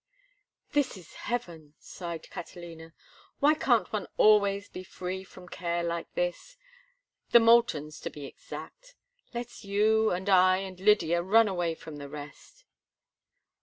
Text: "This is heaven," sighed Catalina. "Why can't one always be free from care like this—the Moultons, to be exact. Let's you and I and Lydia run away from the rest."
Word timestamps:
"This 0.71 0.97
is 0.97 1.13
heaven," 1.29 1.75
sighed 1.77 2.27
Catalina. 2.31 2.91
"Why 3.39 3.53
can't 3.53 3.93
one 3.93 4.07
always 4.17 4.67
be 4.67 4.83
free 4.83 5.23
from 5.23 5.47
care 5.47 5.83
like 5.83 6.11
this—the 6.15 7.37
Moultons, 7.39 7.99
to 7.99 8.09
be 8.09 8.25
exact. 8.25 8.95
Let's 9.31 9.63
you 9.63 10.09
and 10.09 10.27
I 10.27 10.57
and 10.57 10.79
Lydia 10.79 11.21
run 11.21 11.47
away 11.47 11.75
from 11.75 11.97
the 11.97 12.09
rest." 12.09 12.63